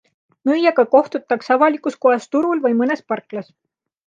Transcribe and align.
Müüjaga 0.49 0.85
kohtutakse 0.95 1.53
avalikus 1.57 1.99
kohas 2.07 2.27
turul 2.33 2.65
või 2.65 2.75
mõnes 2.81 3.07
parklas. 3.15 3.55